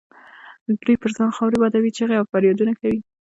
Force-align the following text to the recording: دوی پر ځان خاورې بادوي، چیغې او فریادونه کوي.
دوی 0.83 0.95
پر 1.01 1.11
ځان 1.17 1.29
خاورې 1.35 1.57
بادوي، 1.61 1.91
چیغې 1.97 2.15
او 2.17 2.25
فریادونه 2.31 2.73
کوي. 2.79 2.99